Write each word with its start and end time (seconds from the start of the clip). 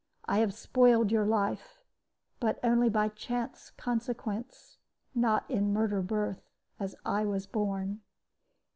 I 0.25 0.39
have 0.39 0.51
spoiled 0.55 1.11
your 1.11 1.27
life, 1.27 1.77
but 2.39 2.59
only 2.63 2.89
by 2.89 3.09
chance 3.09 3.69
consequence, 3.69 4.79
not 5.13 5.45
in 5.47 5.71
murder 5.71 6.01
birth 6.01 6.41
as 6.79 6.95
I 7.05 7.23
was 7.23 7.45
born." 7.45 8.01